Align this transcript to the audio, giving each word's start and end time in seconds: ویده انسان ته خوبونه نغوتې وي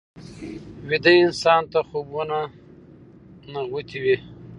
ویده 0.87 1.11
انسان 1.25 1.61
ته 1.71 1.79
خوبونه 1.89 2.39
نغوتې 3.53 3.97
وي 4.03 4.15